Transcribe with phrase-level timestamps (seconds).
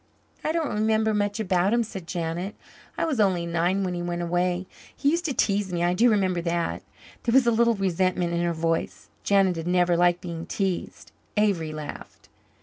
[0.43, 2.55] "I don't remember much about him," said Janet.
[2.97, 4.65] "I was only nine when he went away.
[4.95, 6.81] He used to tease me I do remember that."
[7.21, 9.09] There was a little resentment in her voice.
[9.23, 11.11] Janet had never liked being teased.
[11.37, 12.29] Avery laughed.